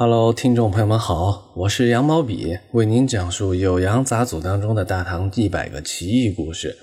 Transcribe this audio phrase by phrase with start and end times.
[0.00, 6.78] Hello，听众朋友们好，我是羊毛笔，为您讲述《酉阳杂俎》当中的大唐一百个奇异故事。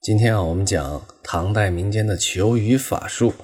[0.00, 3.34] 今天啊，我们讲唐代民间的求雨法术。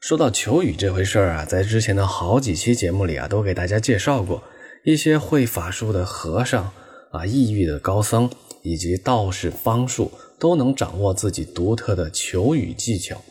[0.00, 4.42] 说到求雨这回事儿啊，在之前的好几期节目里啊，都给大家介绍过
[4.84, 6.72] 一些会法术的和尚
[7.12, 8.28] 啊、异域的高僧
[8.64, 13.22] 以及道士方术，都能掌握自己独特的求雨技巧。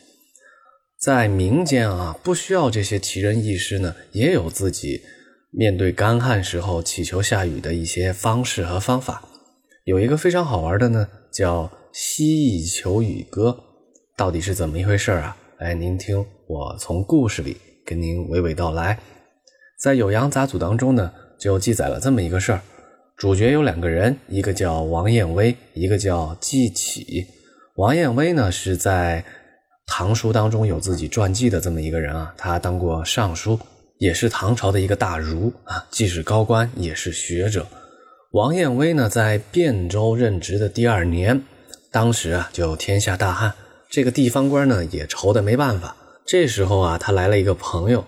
[1.06, 5.04] 在民间啊，不需要这些奇人异事呢，也有自己
[5.52, 9.22] 面对干旱时候祈求下雨的一些方式和方法。
[9.84, 13.56] 有一个非常好玩的呢，叫蜥蜴求雨歌，
[14.18, 15.38] 到底是怎么一回事啊？
[15.60, 18.98] 哎，您听我从故事里跟您娓娓道来。
[19.80, 22.62] 在《酉阳杂俎》当中呢，就记载了这么一个事儿：
[23.16, 27.28] 主角有两个人，一个叫王彦威，一个叫季启。
[27.76, 29.24] 王彦威呢是在
[29.88, 33.58] 唐书当中有自己传记的这么一个人啊，他当过尚书，
[33.98, 37.66] 也是唐朝的一个大儒啊，既是高官也是学者。
[38.32, 41.42] 王彦威呢，在汴州任职的第二年，
[41.92, 43.54] 当时啊就天下大旱，
[43.90, 45.96] 这个地方官呢也愁得没办法。
[46.26, 48.04] 这时候啊，他来了一个朋友，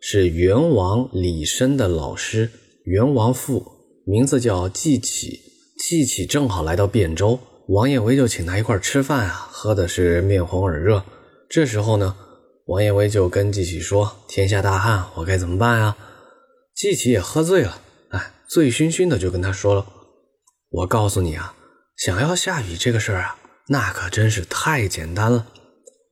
[0.00, 2.48] 是元王李绅的老师，
[2.84, 3.66] 元王父，
[4.06, 5.40] 名字叫季启。
[5.78, 11.02] 季启正好来到汴州，王彦威就请他一块吃饭啊，喝的是面红耳热。
[11.52, 12.16] 这时候呢，
[12.64, 15.98] 王彦威就跟季启说：“天下大旱，我该怎么办啊？”
[16.74, 19.84] 季启也喝醉了，哎，醉醺醺的就跟他说了
[20.72, 21.54] ：“我告诉你啊，
[21.94, 23.36] 想要下雨这个事儿啊，
[23.68, 25.46] 那可真是太简单了。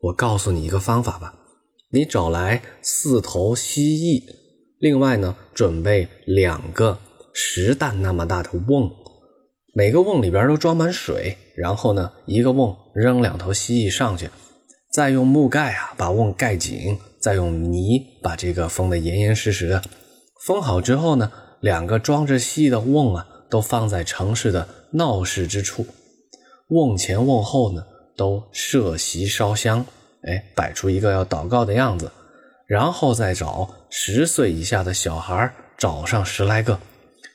[0.03, 1.35] 我告诉你一个方法吧，
[1.91, 4.23] 你找来四头蜥蜴，
[4.79, 6.99] 另外呢，准备两个
[7.33, 8.91] 石蛋那么大的瓮，
[9.73, 14.29] 每个瓮里边都装满水，然后呢，一个瓮扔两头蜥蜴上去。”
[14.91, 19.81] 再用木盖啊把瓮盖紧，再用泥把这个封得严严实实的。
[20.45, 25.87] 封好之后呢，两个装着蜥蜴的瓮啊都放在城市的闹市之处。
[26.69, 27.84] 瓮前瓮后呢
[28.17, 29.87] 都设席烧香，
[30.23, 32.11] 哎，摆出一个要祷告的样子。
[32.67, 36.81] 然后再找十岁以下的小孩，找上十来个，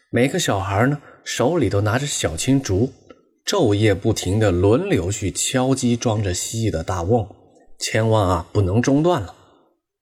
[0.10, 2.92] 每个小孩呢手里都拿着小青竹，
[3.46, 7.28] 昼夜不停的轮流去敲击装着蜥蜴的大瓮。
[7.80, 9.34] 千万啊，不能中断了。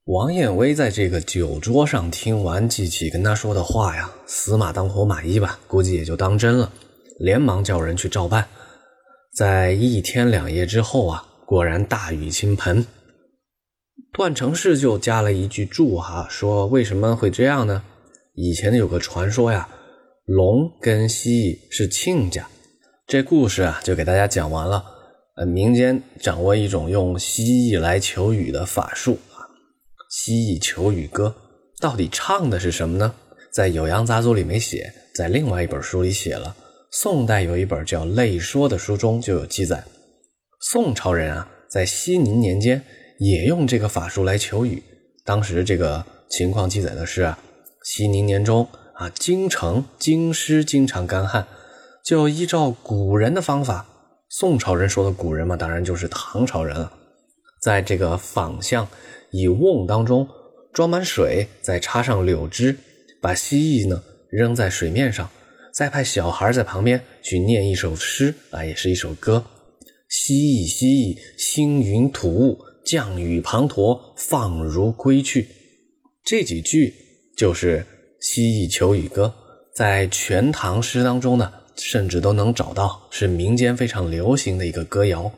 [0.06, 6.72] 王艳威在这个酒桌上听完季起跟他说的话呀，死马当活马医吧，估计也就当真了，
[7.19, 8.47] 连忙叫人去照办。
[9.33, 12.85] 在一天两夜之后啊，果然大雨倾盆。
[14.12, 17.83] 段成式就加了一句注哈，说为什么会这样呢？
[18.35, 19.69] 以前有个传说呀，
[20.25, 22.47] 龙跟蜥蜴是亲家。
[23.07, 24.83] 这故事啊，就给大家讲完了。
[25.35, 29.41] 呃，民间掌握一种用蜥蜴来求雨的法术啊，
[30.09, 31.35] 《蜥蜴求雨歌》
[31.81, 33.16] 到底唱的是什么呢？
[33.51, 36.55] 在《酉阳杂俎》里没写，在另外一本书里写了。
[36.91, 39.83] 宋代有一本叫《类说》的书中就有记载，
[40.61, 42.83] 宋朝人啊，在熙宁年间
[43.17, 44.83] 也用这个法术来求雨。
[45.25, 47.39] 当时这个情况记载的是啊，
[47.83, 51.47] 熙宁年中啊，京城京师经常干旱，
[52.05, 53.88] 就依照古人的方法。
[54.35, 56.91] 宋朝人说的古人嘛，当然就是唐朝人了。
[57.61, 58.88] 在这个坊巷，
[59.29, 60.27] 以瓮当中
[60.73, 62.75] 装满水，再插上柳枝，
[63.21, 64.01] 把蜥蜴呢
[64.31, 65.29] 扔在水面上，
[65.71, 69.45] 再派小孩在旁边去念一首诗啊，也是一首歌：
[70.09, 75.47] 蜥蜴蜥蜴，星云吐雾，降雨滂沱，放如归去。
[76.25, 76.91] 这几句
[77.38, 77.81] 就是
[78.19, 79.31] 《蜥蜴求雨歌》。
[79.75, 81.53] 在《全唐诗》当中呢。
[81.75, 85.31] 甚至都能找到，是民间非常流行的一个歌谣。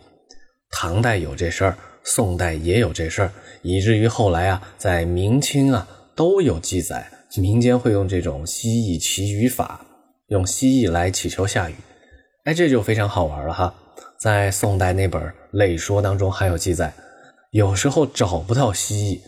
[0.72, 3.31] 唐代有这事儿，宋代也有这事儿，
[3.62, 9.85] 以至于后来啊，在明清啊都有记载，民间会用这种蜥蜴祈雨法，
[10.28, 11.75] 用蜥蜴来祈求下雨。
[12.44, 13.74] 哎，这就非常好玩了哈。
[14.19, 16.94] 在宋代那本《类说》当中还有记载，
[17.51, 19.19] 有时候找不到蜥蜴，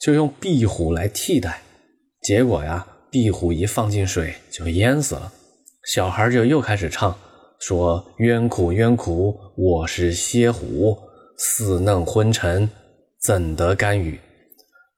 [0.00, 1.62] 就用壁虎来替代，
[2.22, 5.32] 结果呀，壁虎一放进水就淹死了。
[5.86, 7.16] 小孩就又开始唱，
[7.60, 10.98] 说：“冤苦冤苦，我是蝎虎，
[11.38, 12.68] 似嫩昏沉，
[13.22, 14.18] 怎得甘雨？”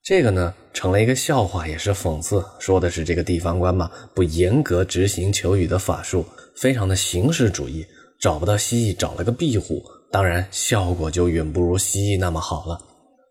[0.03, 6.25] 这个呢，成了一个笑话，也是讽刺，说的是这个地方官嘛，不严格执行求雨的法术，
[6.57, 7.85] 非常的形式主义，
[8.19, 12.81] 找不到蜥蜴，找了个壁虎，当然效果就远不如蜥蜴那么好了。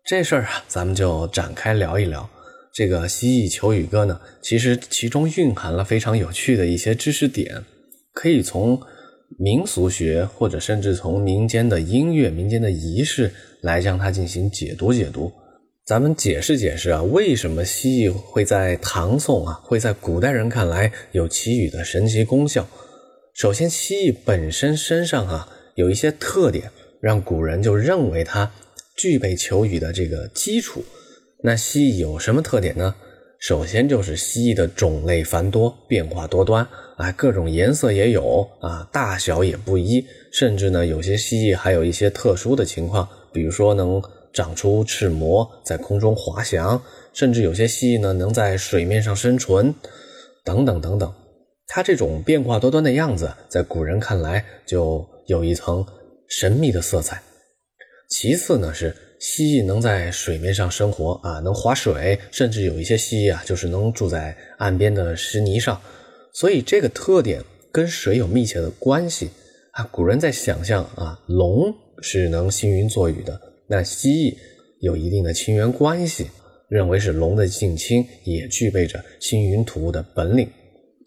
[0.04, 2.30] 这事儿啊，咱们就展开聊一聊。
[2.78, 7.64] 这个蜥蜴求雨歌呢，其实其中蕴含了非常有趣的一些知识点，
[8.12, 8.80] 可以从
[9.36, 13.32] 民俗学或者甚至从民间的音乐、民间的仪式
[13.62, 15.32] 来将它进行解读解读。
[15.84, 22.64] 咱们解释解释啊，为什么蜥蜴会在唐宋啊，会在古代人看来有祈雨的神奇功效？
[23.34, 26.70] 首先，蜥蜴本身身上啊有一些特点，
[27.00, 28.52] 让古人就认为它
[28.96, 30.84] 具备求雨的这个基础。
[31.42, 32.94] 那蜥蜴有什么特点呢？
[33.38, 44.02] 首先就是蜥蜴的种类繁多，变化多端，啊，各种颜色也有啊，大小也不一，甚至呢，有些蜥蜴还有一些特殊的情况，比如说能
[44.32, 46.82] 长出翅膜，在空中滑翔，
[47.12, 49.72] 甚至有些蜥蜴呢能在水面上生存，
[50.44, 51.14] 等等等等。
[51.68, 55.86] 它这种变化多端的样子，在古人看来就有一层
[56.28, 57.22] 神秘的色彩。
[58.10, 58.92] 其次呢是。
[59.18, 65.80] 蜥蜴能在水面上生活啊，能划水，甚至有一些蜥蜴啊，就是能住在岸边的石泥上。
[66.32, 67.42] 所以这个特点
[67.72, 69.30] 跟水有密切的关系
[69.72, 69.82] 啊。
[69.90, 74.36] 古人在想象啊，龙是能行云坐雨的，那蜥蜴
[74.80, 76.28] 有一定的亲缘关系，
[76.68, 80.48] 认为是龙的近亲，也具备着行云吐雾的本领。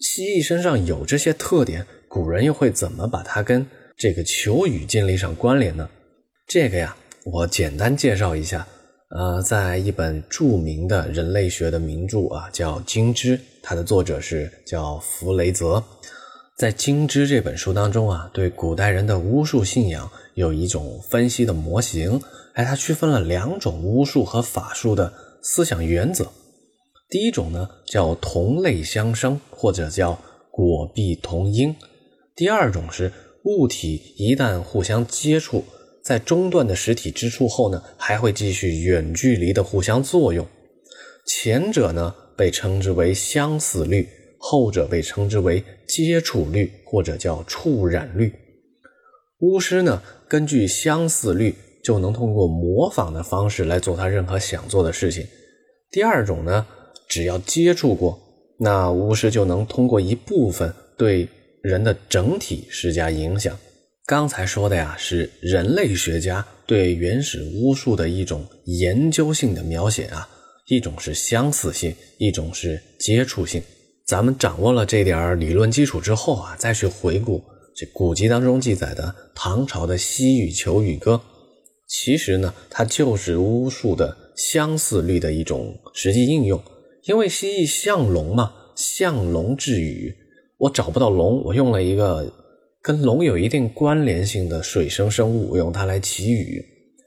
[0.02, 3.66] 蜥蜴身上有这些特点，古人又会怎么把它跟
[3.96, 5.90] 这个求雨建立上关联呢？
[6.46, 6.98] 这个呀。
[7.26, 8.68] 我简单介绍一下，
[9.10, 15.84] 呃，在一本著名的人类学的名著啊，叫《金枝》，它的作者是叫弗雷泽。
[16.58, 22.20] 在《金枝》这本书当中啊，对古代人的巫术信仰有一种分析的模型，
[22.56, 25.14] 哎，它区分了两种巫术和法术的
[25.44, 26.28] 思想原则。
[27.08, 30.18] 第一种呢，叫同类相生，或者叫
[30.50, 31.76] 果必同因；
[32.36, 33.14] 第二种是
[33.44, 35.64] 物体一旦互相接触。
[36.04, 40.48] 在中断的实体之处后呢，还会继续远距离的互相作用。
[41.26, 44.08] 前者呢被称之为相似律，
[44.40, 48.34] 后者被称之为接触律或者叫触染律。
[49.40, 55.26] 巫师呢根据相似律就能通过模仿的方式来做他任何想做的事情。
[55.92, 56.66] 第二种呢，
[57.08, 58.20] 只要接触过，
[58.60, 61.28] 那巫师就能通过一部分对
[61.62, 63.58] 人的整体施加影响。
[64.12, 70.28] 刚才说的呀，是人类学家对原始巫术的一种研究性的描写啊，
[70.68, 73.64] 一种是相似性，一种是接触性。
[74.06, 77.42] 咱们掌握了这点理论基础之后啊，再去回顾
[77.74, 81.22] 这古籍当中记载的唐朝的西域求雨歌，
[81.88, 86.62] 其实呢，它就是巫术的相似律的一种实际应用。
[87.06, 90.14] 因为蜥蜴像龙嘛，像龙治雨，
[90.58, 92.30] 我找不到龙，我用了一个。
[92.84, 96.66] 跟龙有一定关联性的水生生物，用它来祈雨，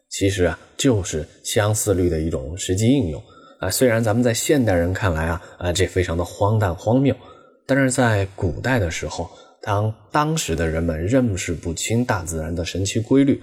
[0.08, 3.20] 其实啊就是相似律的一种实际应用
[3.58, 3.68] 啊。
[3.68, 7.12] 虽然咱们在现代人看来啊啊这非常的荒诞荒谬，
[7.66, 9.28] 但是在古代的时候，
[9.62, 13.42] 当当时的人们认识不清大自然的神奇规律，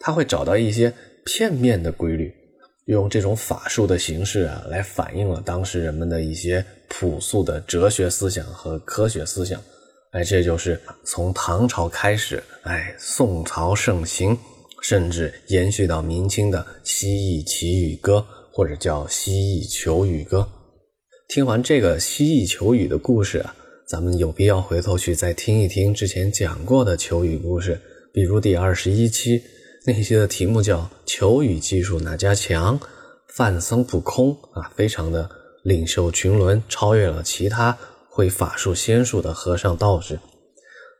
[0.00, 0.92] 他会找到一些
[1.24, 2.34] 片面的规律，
[2.86, 9.62] 用这种法术的形式啊来反映了当时人们的一些朴素的哲学思想和科学思想。
[10.12, 14.36] 哎，这就是从唐朝开始，哎，宋朝盛行，
[14.80, 20.48] 甚至延续到明清的蜥蜴祈雨歌，或者叫蜥蜴求雨歌。
[21.28, 23.54] 听完这个蜥蜴求雨的故事啊，
[23.86, 27.78] 咱们有必要回头去再听一听之前讲过的求雨故事，
[28.10, 29.42] 比如第二十一期
[29.84, 32.80] 那些的题目叫“求雨技术哪家强”，
[33.36, 35.28] 范僧不空啊，非常的
[35.64, 37.76] 领袖群伦，超越了其他。
[38.18, 40.18] 会法术仙术的和尚道士，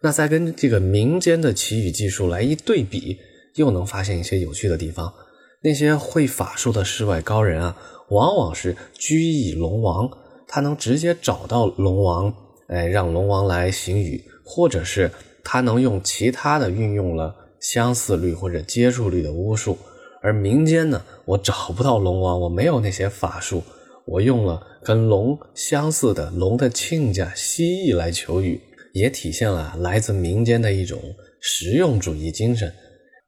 [0.00, 3.18] 那再跟这个民间的祈雨技术来一对比，
[3.56, 5.12] 又能发现一些有趣的地方。
[5.60, 7.76] 那些会法术的世外高人啊，
[8.10, 10.08] 往往是居以龙王，
[10.46, 12.32] 他能直接找到龙王，
[12.68, 15.10] 哎，让龙王来行雨，或者是
[15.42, 19.76] 他能用其他的运用了相似率或者接触率的巫术。
[20.22, 23.64] 而民间呢，我找不到龙王，我没有那些法术。
[24.10, 28.58] 我用了跟龙相似的龙的亲家蜥蜴来求雨，
[28.94, 30.98] 也体现了来自民间的一种
[31.42, 32.72] 实用主义精神。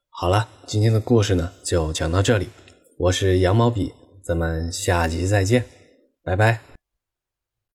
[0.08, 2.48] 好了，今天的故事呢就讲到这里，
[2.98, 3.92] 我是羊毛笔，
[4.24, 5.62] 咱们下集再见，
[6.24, 6.69] 拜拜。